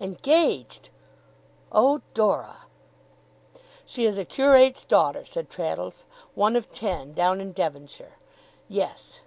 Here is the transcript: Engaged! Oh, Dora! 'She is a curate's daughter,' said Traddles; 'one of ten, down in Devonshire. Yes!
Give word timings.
Engaged! 0.00 0.88
Oh, 1.70 2.00
Dora! 2.14 2.64
'She 3.84 4.06
is 4.06 4.16
a 4.16 4.24
curate's 4.24 4.82
daughter,' 4.82 5.26
said 5.26 5.50
Traddles; 5.50 6.06
'one 6.34 6.56
of 6.56 6.72
ten, 6.72 7.12
down 7.12 7.38
in 7.38 7.52
Devonshire. 7.52 8.16
Yes! 8.66 9.20